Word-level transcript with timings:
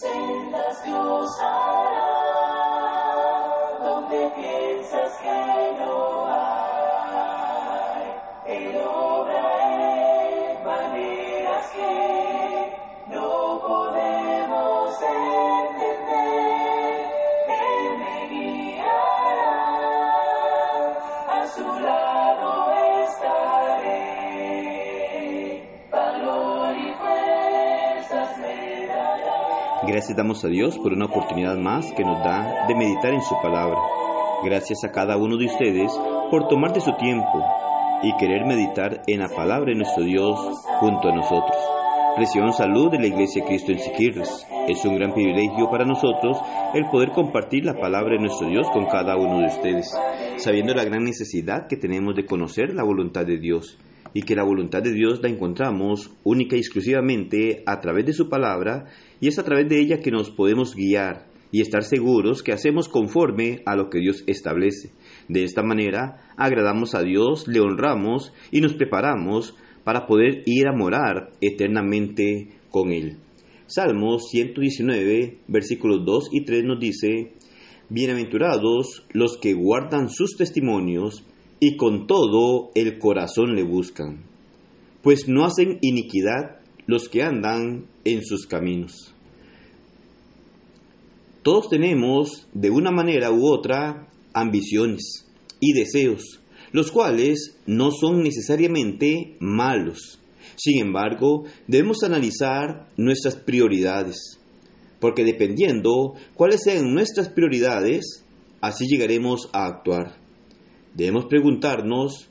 sin 0.00 0.52
los 0.52 0.86
nos 0.86 1.40
hará. 1.40 2.17
Gracias 29.88 30.18
damos 30.18 30.44
a 30.44 30.48
Dios 30.48 30.78
por 30.78 30.92
una 30.92 31.06
oportunidad 31.06 31.56
más 31.56 31.90
que 31.94 32.04
nos 32.04 32.18
da 32.22 32.66
de 32.68 32.74
meditar 32.74 33.14
en 33.14 33.22
su 33.22 33.34
palabra. 33.40 33.78
Gracias 34.44 34.84
a 34.84 34.92
cada 34.92 35.16
uno 35.16 35.38
de 35.38 35.46
ustedes 35.46 35.90
por 36.30 36.46
tomar 36.46 36.74
de 36.74 36.82
su 36.82 36.92
tiempo 36.96 37.42
y 38.02 38.14
querer 38.18 38.44
meditar 38.44 39.00
en 39.06 39.20
la 39.20 39.30
palabra 39.30 39.70
de 39.70 39.76
nuestro 39.76 40.04
Dios 40.04 40.38
junto 40.78 41.08
a 41.08 41.14
nosotros. 41.14 41.56
Reciban 42.18 42.52
salud 42.52 42.90
de 42.90 42.98
la 42.98 43.06
Iglesia 43.06 43.42
Cristo 43.46 43.72
en 43.72 43.78
Siquirres. 43.78 44.46
Es 44.68 44.84
un 44.84 44.96
gran 44.96 45.14
privilegio 45.14 45.70
para 45.70 45.86
nosotros 45.86 46.36
el 46.74 46.84
poder 46.90 47.12
compartir 47.12 47.64
la 47.64 47.72
palabra 47.72 48.16
de 48.16 48.20
nuestro 48.20 48.46
Dios 48.46 48.68
con 48.70 48.84
cada 48.84 49.16
uno 49.16 49.38
de 49.40 49.46
ustedes, 49.46 49.98
sabiendo 50.36 50.74
la 50.74 50.84
gran 50.84 51.04
necesidad 51.04 51.66
que 51.66 51.78
tenemos 51.78 52.14
de 52.14 52.26
conocer 52.26 52.74
la 52.74 52.84
voluntad 52.84 53.24
de 53.24 53.38
Dios 53.38 53.78
y 54.18 54.22
que 54.22 54.34
la 54.34 54.42
voluntad 54.42 54.82
de 54.82 54.92
Dios 54.92 55.20
la 55.22 55.28
encontramos 55.28 56.10
única 56.24 56.56
y 56.56 56.58
exclusivamente 56.58 57.62
a 57.66 57.78
través 57.78 58.04
de 58.04 58.12
su 58.12 58.28
palabra 58.28 58.86
y 59.20 59.28
es 59.28 59.38
a 59.38 59.44
través 59.44 59.68
de 59.68 59.78
ella 59.78 60.00
que 60.00 60.10
nos 60.10 60.32
podemos 60.32 60.74
guiar 60.74 61.28
y 61.52 61.60
estar 61.60 61.84
seguros 61.84 62.42
que 62.42 62.50
hacemos 62.50 62.88
conforme 62.88 63.62
a 63.64 63.76
lo 63.76 63.90
que 63.90 64.00
Dios 64.00 64.24
establece. 64.26 64.90
De 65.28 65.44
esta 65.44 65.62
manera 65.62 66.32
agradamos 66.36 66.96
a 66.96 67.02
Dios, 67.02 67.46
le 67.46 67.60
honramos 67.60 68.32
y 68.50 68.60
nos 68.60 68.74
preparamos 68.74 69.54
para 69.84 70.04
poder 70.08 70.42
ir 70.46 70.66
a 70.66 70.76
morar 70.76 71.30
eternamente 71.40 72.48
con 72.70 72.90
Él. 72.90 73.18
Salmos 73.66 74.30
119, 74.32 75.42
versículos 75.46 76.04
2 76.04 76.30
y 76.32 76.44
3 76.44 76.64
nos 76.64 76.80
dice, 76.80 77.34
Bienaventurados 77.88 79.06
los 79.12 79.38
que 79.38 79.52
guardan 79.52 80.10
sus 80.10 80.36
testimonios 80.36 81.24
y 81.60 81.76
con 81.76 82.06
todo 82.06 82.70
el 82.74 82.98
corazón 82.98 83.54
le 83.54 83.62
buscan, 83.62 84.24
pues 85.02 85.28
no 85.28 85.44
hacen 85.44 85.78
iniquidad 85.80 86.60
los 86.86 87.08
que 87.08 87.22
andan 87.22 87.86
en 88.04 88.24
sus 88.24 88.46
caminos. 88.46 89.14
Todos 91.42 91.68
tenemos, 91.68 92.46
de 92.52 92.70
una 92.70 92.90
manera 92.90 93.30
u 93.30 93.46
otra, 93.46 94.08
ambiciones 94.34 95.26
y 95.60 95.72
deseos, 95.72 96.40
los 96.72 96.90
cuales 96.90 97.56
no 97.66 97.90
son 97.90 98.22
necesariamente 98.22 99.36
malos. 99.40 100.20
Sin 100.56 100.78
embargo, 100.78 101.44
debemos 101.66 102.02
analizar 102.02 102.88
nuestras 102.96 103.36
prioridades, 103.36 104.38
porque 105.00 105.24
dependiendo 105.24 106.14
cuáles 106.34 106.62
sean 106.62 106.92
nuestras 106.92 107.28
prioridades, 107.28 108.24
así 108.60 108.86
llegaremos 108.86 109.48
a 109.52 109.66
actuar. 109.66 110.17
Debemos 110.98 111.26
preguntarnos 111.26 112.28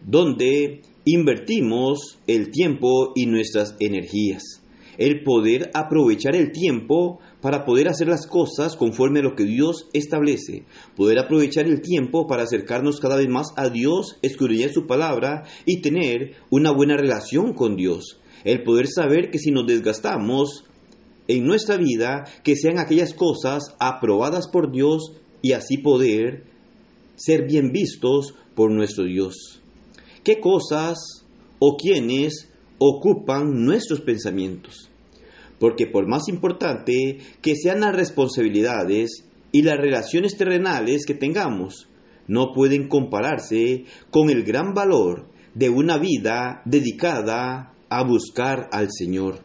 dónde 0.00 0.82
invertimos 1.04 2.20
el 2.28 2.52
tiempo 2.52 3.10
y 3.16 3.26
nuestras 3.26 3.74
energías. 3.80 4.62
El 4.96 5.24
poder 5.24 5.72
aprovechar 5.74 6.36
el 6.36 6.52
tiempo 6.52 7.18
para 7.40 7.64
poder 7.64 7.88
hacer 7.88 8.06
las 8.06 8.28
cosas 8.28 8.76
conforme 8.76 9.18
a 9.18 9.22
lo 9.24 9.34
que 9.34 9.42
Dios 9.42 9.88
establece. 9.92 10.62
Poder 10.94 11.18
aprovechar 11.18 11.66
el 11.66 11.80
tiempo 11.80 12.28
para 12.28 12.44
acercarnos 12.44 13.00
cada 13.00 13.16
vez 13.16 13.28
más 13.28 13.48
a 13.56 13.70
Dios, 13.70 14.20
escudriñar 14.22 14.70
su 14.70 14.86
palabra 14.86 15.42
y 15.64 15.80
tener 15.80 16.36
una 16.48 16.70
buena 16.70 16.96
relación 16.96 17.54
con 17.54 17.74
Dios. 17.74 18.20
El 18.44 18.62
poder 18.62 18.86
saber 18.86 19.30
que 19.32 19.40
si 19.40 19.50
nos 19.50 19.66
desgastamos 19.66 20.64
en 21.26 21.44
nuestra 21.44 21.76
vida, 21.76 22.22
que 22.44 22.54
sean 22.54 22.78
aquellas 22.78 23.14
cosas 23.14 23.74
aprobadas 23.80 24.46
por 24.46 24.70
Dios 24.70 25.10
y 25.42 25.52
así 25.52 25.78
poder 25.78 26.54
ser 27.16 27.46
bien 27.46 27.72
vistos 27.72 28.34
por 28.54 28.70
nuestro 28.70 29.04
Dios. 29.04 29.60
¿Qué 30.22 30.38
cosas 30.40 30.98
o 31.58 31.76
quiénes 31.76 32.52
ocupan 32.78 33.64
nuestros 33.64 34.00
pensamientos? 34.02 34.90
Porque 35.58 35.86
por 35.86 36.06
más 36.06 36.28
importante 36.28 37.18
que 37.40 37.56
sean 37.56 37.80
las 37.80 37.96
responsabilidades 37.96 39.24
y 39.52 39.62
las 39.62 39.78
relaciones 39.78 40.36
terrenales 40.36 41.06
que 41.06 41.14
tengamos, 41.14 41.88
no 42.28 42.52
pueden 42.52 42.88
compararse 42.88 43.84
con 44.10 44.30
el 44.30 44.42
gran 44.42 44.74
valor 44.74 45.28
de 45.54 45.70
una 45.70 45.96
vida 45.96 46.60
dedicada 46.64 47.72
a 47.88 48.04
buscar 48.04 48.68
al 48.72 48.88
Señor. 48.90 49.40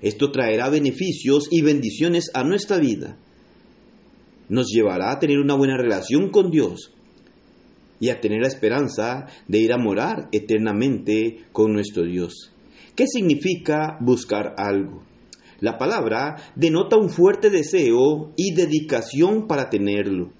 Esto 0.00 0.32
traerá 0.32 0.68
beneficios 0.68 1.46
y 1.50 1.62
bendiciones 1.62 2.30
a 2.34 2.42
nuestra 2.42 2.78
vida. 2.78 3.16
Nos 4.48 4.66
llevará 4.68 5.12
a 5.12 5.20
tener 5.20 5.38
una 5.38 5.54
buena 5.54 5.76
relación 5.76 6.30
con 6.30 6.50
Dios 6.50 6.92
y 8.02 8.10
a 8.10 8.20
tener 8.20 8.40
la 8.40 8.48
esperanza 8.48 9.26
de 9.46 9.60
ir 9.60 9.72
a 9.72 9.78
morar 9.78 10.28
eternamente 10.32 11.44
con 11.52 11.72
nuestro 11.72 12.02
Dios. 12.02 12.52
¿Qué 12.96 13.06
significa 13.06 13.96
buscar 14.00 14.56
algo? 14.58 15.04
La 15.60 15.78
palabra 15.78 16.34
denota 16.56 16.96
un 16.96 17.10
fuerte 17.10 17.48
deseo 17.48 18.32
y 18.36 18.54
dedicación 18.54 19.46
para 19.46 19.70
tenerlo. 19.70 20.32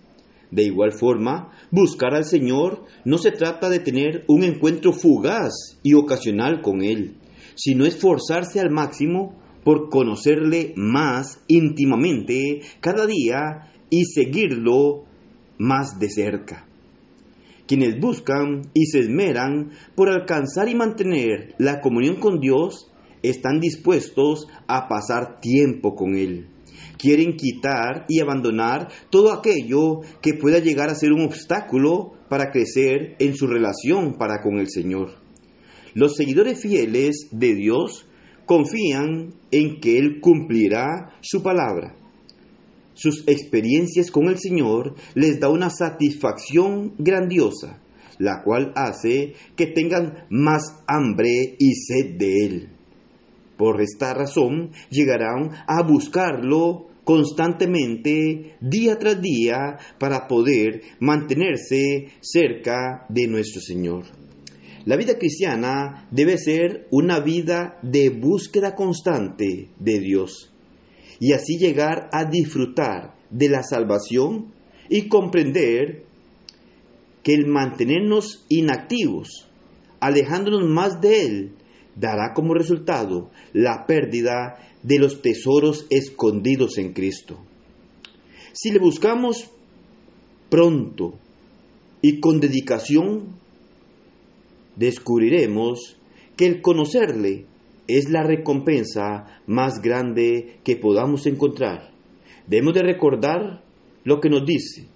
De 0.51 0.65
igual 0.65 0.91
forma, 0.91 1.53
buscar 1.71 2.17
al 2.17 2.25
Señor 2.25 2.83
no 3.05 3.17
se 3.17 3.31
trata 3.31 3.69
de 3.69 3.79
tener 3.79 4.25
un 4.27 4.43
encuentro 4.43 4.93
fugaz 4.93 5.79
y 5.85 5.95
ocasional 5.95 6.63
con 6.63 6.83
Él, 6.83 7.15
sino 7.55 7.87
esforzarse 7.87 8.59
al 8.59 8.73
máximo 8.73 9.41
por 9.63 9.89
conocerle 9.89 10.75
más 10.75 11.39
íntimamente 11.47 12.63
cada 12.81 13.07
día 13.07 13.73
y 13.89 14.05
seguirlo 14.07 15.05
más 15.59 16.01
de 16.01 16.11
cerca. 16.11 16.67
Quienes 17.67 17.99
buscan 18.01 18.63
y 18.75 18.87
se 18.87 19.01
esmeran 19.01 19.71
por 19.95 20.11
alcanzar 20.11 20.69
y 20.69 20.75
mantener 20.75 21.55
la 21.59 21.81
comunión 21.81 22.17
con 22.17 22.41
Dios 22.41 22.91
están 23.23 23.61
dispuestos 23.61 24.49
a 24.67 24.89
pasar 24.89 25.41
tiempo 25.41 25.95
con 25.95 26.17
Él. 26.17 26.49
Quieren 26.99 27.37
quitar 27.37 28.05
y 28.09 28.21
abandonar 28.21 28.89
todo 29.11 29.33
aquello 29.33 30.01
que 30.21 30.35
pueda 30.35 30.59
llegar 30.59 30.89
a 30.89 30.95
ser 30.95 31.13
un 31.13 31.23
obstáculo 31.23 32.13
para 32.29 32.51
crecer 32.51 33.17
en 33.19 33.35
su 33.35 33.47
relación 33.47 34.15
para 34.19 34.43
con 34.43 34.59
el 34.59 34.69
Señor. 34.69 35.21
Los 35.95 36.17
seguidores 36.17 36.61
fieles 36.61 37.29
de 37.31 37.55
Dios 37.55 38.07
confían 38.47 39.35
en 39.51 39.81
que 39.81 39.99
Él 39.99 40.21
cumplirá 40.21 41.13
su 41.21 41.43
palabra. 41.43 41.97
Sus 43.03 43.25
experiencias 43.27 44.13
con 44.13 44.29
el 44.29 44.39
Señor 44.39 44.95
les 45.17 45.41
da 45.41 45.49
una 45.49 45.71
satisfacción 45.71 46.95
grandiosa, 46.99 47.83
la 48.21 48.45
cual 48.45 48.73
hace 48.77 49.33
que 49.57 49.67
tengan 49.67 50.29
más 50.31 50.63
hambre 50.87 51.57
y 51.59 51.75
sed 51.75 52.17
de 52.17 52.47
Él. 52.47 52.69
Por 53.57 53.81
esta 53.81 54.15
razón 54.15 54.71
llegarán 54.89 55.51
a 55.67 55.83
buscarlo 55.83 56.91
constantemente, 57.03 58.55
día 58.61 58.97
tras 59.01 59.21
día, 59.21 59.79
para 59.99 60.29
poder 60.29 60.83
mantenerse 61.01 62.07
cerca 62.21 63.05
de 63.09 63.27
nuestro 63.27 63.61
Señor. 63.61 64.05
La 64.85 64.97
vida 64.97 65.19
cristiana 65.19 66.07
debe 66.13 66.39
ser 66.39 66.87
una 66.93 67.19
vida 67.19 67.81
de 67.83 68.11
búsqueda 68.11 68.77
constante 68.77 69.71
de 69.81 69.99
Dios 69.99 70.52
y 71.21 71.33
así 71.33 71.59
llegar 71.59 72.09
a 72.13 72.25
disfrutar 72.25 73.15
de 73.31 73.49
la 73.49 73.63
salvación 73.63 74.53
y 74.89 75.09
comprender 75.09 76.05
que 77.23 77.35
el 77.35 77.47
mantenernos 77.47 78.45
inactivos, 78.49 79.49
alejándonos 80.01 80.69
más 80.69 81.01
de 81.01 81.27
Él, 81.27 81.53
dará 81.97 82.33
como 82.35 82.55
resultado 82.55 83.31
la 83.53 83.87
pérdida 83.87 84.59
de 84.83 84.99
los 84.99 85.23
tesoros 85.23 85.87
escondidos 85.91 86.79
en 86.79 86.93
Cristo. 86.93 87.39
Si 88.53 88.71
le 88.71 88.79
buscamos 88.79 89.51
pronto 90.51 91.19
y 92.03 92.21
con 92.21 92.41
dedicación, 92.41 93.39
descubriremos 94.77 95.97
que 96.37 96.47
el 96.47 96.63
conocerle 96.63 97.47
es 97.89 98.09
la 98.11 98.23
recompensa 98.23 99.41
más 99.47 99.81
grande 99.81 100.59
que 100.65 100.77
podamos 100.77 101.27
encontrar. 101.27 101.91
Debemos 102.47 102.75
de 102.75 102.83
recordar 102.83 103.65
lo 104.05 104.21
que 104.21 104.29
nos 104.29 104.45
dice, 104.47 104.87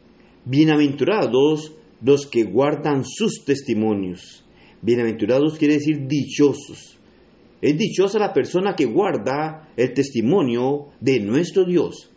bienaventurados 0.44 1.74
los 2.02 2.26
que 2.26 2.44
guardan 2.44 3.04
sus 3.04 3.44
testimonios. 3.44 4.44
Bienaventurados 4.82 5.58
quiere 5.58 5.74
decir 5.74 6.06
dichosos. 6.06 6.98
Es 7.62 7.76
dichosa 7.78 8.18
la 8.18 8.32
persona 8.32 8.76
que 8.76 8.84
guarda 8.84 9.68
el 9.76 9.94
testimonio 9.94 10.88
de 11.00 11.20
nuestro 11.20 11.64
Dios. 11.64 12.10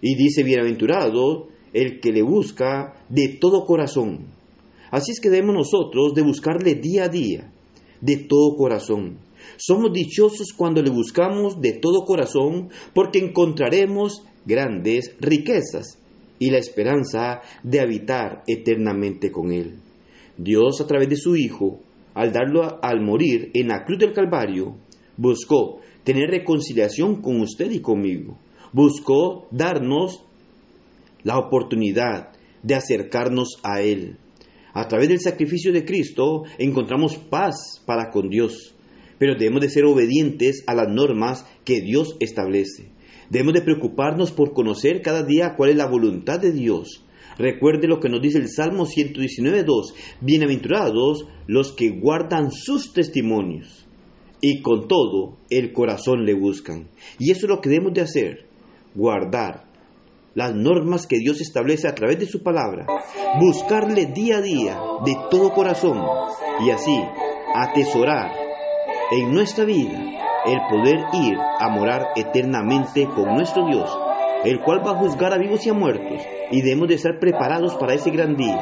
Y 0.00 0.16
dice, 0.16 0.42
bienaventurado 0.42 1.48
el 1.72 2.00
que 2.00 2.12
le 2.12 2.22
busca 2.22 3.04
de 3.08 3.38
todo 3.40 3.64
corazón. 3.64 4.26
Así 4.90 5.12
es 5.12 5.20
que 5.20 5.30
debemos 5.30 5.54
nosotros 5.54 6.14
de 6.14 6.22
buscarle 6.22 6.74
día 6.74 7.04
a 7.04 7.08
día, 7.08 7.52
de 8.00 8.16
todo 8.16 8.56
corazón. 8.56 9.18
Somos 9.56 9.92
dichosos 9.92 10.52
cuando 10.56 10.82
le 10.82 10.90
buscamos 10.90 11.60
de 11.60 11.72
todo 11.72 12.04
corazón 12.04 12.70
porque 12.94 13.18
encontraremos 13.18 14.22
grandes 14.44 15.16
riquezas 15.20 15.98
y 16.38 16.50
la 16.50 16.58
esperanza 16.58 17.40
de 17.62 17.80
habitar 17.80 18.42
eternamente 18.46 19.30
con 19.30 19.52
Él. 19.52 19.78
Dios 20.36 20.80
a 20.80 20.86
través 20.86 21.08
de 21.08 21.16
su 21.16 21.36
Hijo, 21.36 21.80
al 22.14 22.32
darlo 22.32 22.78
al 22.82 23.00
morir 23.00 23.50
en 23.54 23.68
la 23.68 23.84
cruz 23.84 23.98
del 23.98 24.12
Calvario, 24.12 24.76
buscó 25.16 25.80
tener 26.02 26.30
reconciliación 26.30 27.22
con 27.22 27.40
usted 27.40 27.70
y 27.70 27.80
conmigo. 27.80 28.38
Buscó 28.72 29.46
darnos 29.50 30.24
la 31.22 31.38
oportunidad 31.38 32.30
de 32.62 32.74
acercarnos 32.74 33.58
a 33.62 33.80
Él. 33.80 34.18
A 34.72 34.88
través 34.88 35.08
del 35.08 35.20
sacrificio 35.20 35.72
de 35.72 35.84
Cristo 35.84 36.42
encontramos 36.58 37.16
paz 37.16 37.82
para 37.86 38.10
con 38.10 38.28
Dios, 38.28 38.73
pero 39.18 39.34
debemos 39.34 39.60
de 39.60 39.70
ser 39.70 39.84
obedientes 39.84 40.64
a 40.66 40.74
las 40.74 40.88
normas 40.88 41.46
que 41.64 41.80
Dios 41.80 42.16
establece. 42.20 42.90
Debemos 43.30 43.54
de 43.54 43.62
preocuparnos 43.62 44.32
por 44.32 44.52
conocer 44.52 45.02
cada 45.02 45.22
día 45.22 45.54
cuál 45.56 45.70
es 45.70 45.76
la 45.76 45.86
voluntad 45.86 46.40
de 46.40 46.52
Dios. 46.52 47.04
Recuerde 47.38 47.88
lo 47.88 47.98
que 47.98 48.08
nos 48.08 48.20
dice 48.20 48.38
el 48.38 48.48
Salmo 48.48 48.86
119.2. 48.86 49.94
Bienaventurados 50.20 51.26
los 51.46 51.72
que 51.72 51.90
guardan 51.90 52.50
sus 52.52 52.92
testimonios 52.92 53.86
y 54.40 54.60
con 54.62 54.86
todo 54.88 55.38
el 55.50 55.72
corazón 55.72 56.24
le 56.24 56.34
buscan. 56.34 56.88
Y 57.18 57.30
eso 57.30 57.46
es 57.46 57.50
lo 57.50 57.60
que 57.60 57.70
debemos 57.70 57.94
de 57.94 58.02
hacer, 58.02 58.46
guardar 58.94 59.64
las 60.34 60.54
normas 60.54 61.06
que 61.06 61.18
Dios 61.18 61.40
establece 61.40 61.88
a 61.88 61.94
través 61.94 62.18
de 62.18 62.26
su 62.26 62.42
palabra, 62.42 62.86
buscarle 63.40 64.06
día 64.06 64.38
a 64.38 64.42
día 64.42 64.78
de 65.04 65.16
todo 65.30 65.52
corazón 65.52 65.98
y 66.66 66.70
así 66.70 67.00
atesorar 67.54 68.43
en 69.14 69.32
nuestra 69.32 69.64
vida 69.64 69.96
el 70.44 70.60
poder 70.68 71.06
ir 71.12 71.38
a 71.60 71.68
morar 71.68 72.08
eternamente 72.16 73.06
con 73.06 73.34
nuestro 73.34 73.64
Dios, 73.66 73.88
el 74.44 74.60
cual 74.60 74.84
va 74.84 74.90
a 74.90 74.98
juzgar 74.98 75.32
a 75.32 75.38
vivos 75.38 75.64
y 75.64 75.70
a 75.70 75.74
muertos, 75.74 76.20
y 76.50 76.60
debemos 76.62 76.88
de 76.88 76.96
estar 76.96 77.18
preparados 77.20 77.74
para 77.76 77.94
ese 77.94 78.10
gran 78.10 78.36
día. 78.36 78.60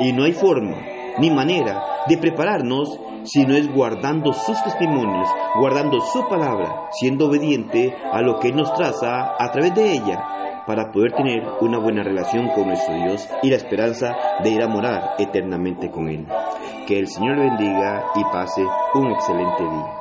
Y 0.00 0.12
no 0.12 0.24
hay 0.24 0.32
forma 0.32 0.76
ni 1.18 1.30
manera 1.30 1.84
de 2.08 2.16
prepararnos 2.16 2.98
si 3.24 3.44
no 3.44 3.54
es 3.54 3.70
guardando 3.70 4.32
sus 4.32 4.62
testimonios, 4.62 5.28
guardando 5.58 6.00
su 6.00 6.26
palabra, 6.28 6.88
siendo 6.92 7.26
obediente 7.26 7.94
a 8.10 8.22
lo 8.22 8.38
que 8.38 8.48
Él 8.48 8.56
nos 8.56 8.72
traza 8.72 9.34
a 9.38 9.52
través 9.52 9.74
de 9.74 9.92
ella, 9.92 10.24
para 10.66 10.90
poder 10.92 11.12
tener 11.12 11.42
una 11.60 11.78
buena 11.78 12.02
relación 12.02 12.48
con 12.54 12.68
nuestro 12.68 12.94
Dios 12.94 13.28
y 13.42 13.50
la 13.50 13.56
esperanza 13.56 14.16
de 14.42 14.50
ir 14.50 14.62
a 14.62 14.68
morar 14.68 15.14
eternamente 15.18 15.90
con 15.90 16.08
Él. 16.08 16.26
Que 16.90 16.98
el 16.98 17.06
Señor 17.06 17.36
bendiga 17.38 18.04
y 18.16 18.24
pase 18.32 18.66
un 18.94 19.12
excelente 19.12 19.62
día. 19.62 19.99